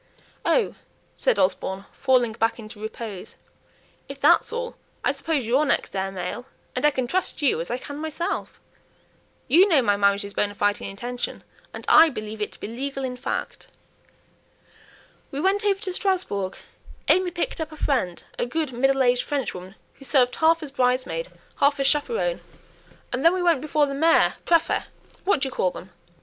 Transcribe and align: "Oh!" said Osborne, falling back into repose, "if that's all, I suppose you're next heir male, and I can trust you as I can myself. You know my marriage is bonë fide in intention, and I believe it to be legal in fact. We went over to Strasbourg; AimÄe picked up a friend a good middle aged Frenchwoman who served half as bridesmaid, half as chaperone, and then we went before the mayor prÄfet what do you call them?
"Oh!" 0.45 0.73
said 1.15 1.37
Osborne, 1.37 1.85
falling 1.91 2.31
back 2.31 2.57
into 2.57 2.81
repose, 2.81 3.37
"if 4.09 4.19
that's 4.19 4.51
all, 4.51 4.75
I 5.03 5.11
suppose 5.11 5.45
you're 5.45 5.63
next 5.63 5.95
heir 5.95 6.11
male, 6.11 6.47
and 6.75 6.83
I 6.83 6.89
can 6.89 7.05
trust 7.05 7.43
you 7.43 7.61
as 7.61 7.69
I 7.69 7.77
can 7.77 7.99
myself. 7.99 8.59
You 9.47 9.67
know 9.69 9.83
my 9.83 9.97
marriage 9.97 10.25
is 10.25 10.33
bonë 10.33 10.55
fide 10.55 10.81
in 10.81 10.87
intention, 10.87 11.43
and 11.71 11.85
I 11.87 12.09
believe 12.09 12.41
it 12.41 12.51
to 12.53 12.59
be 12.59 12.67
legal 12.67 13.03
in 13.03 13.15
fact. 13.15 13.67
We 15.29 15.39
went 15.39 15.63
over 15.63 15.79
to 15.81 15.93
Strasbourg; 15.93 16.57
AimÄe 17.07 17.31
picked 17.35 17.61
up 17.61 17.71
a 17.71 17.77
friend 17.77 18.23
a 18.39 18.47
good 18.47 18.71
middle 18.73 19.03
aged 19.03 19.21
Frenchwoman 19.23 19.75
who 19.93 20.05
served 20.05 20.37
half 20.37 20.63
as 20.63 20.71
bridesmaid, 20.71 21.27
half 21.57 21.79
as 21.79 21.85
chaperone, 21.85 22.41
and 23.13 23.23
then 23.23 23.35
we 23.35 23.43
went 23.43 23.61
before 23.61 23.85
the 23.85 23.93
mayor 23.93 24.33
prÄfet 24.47 24.85
what 25.25 25.41
do 25.41 25.47
you 25.47 25.51
call 25.51 25.69
them? 25.69 25.91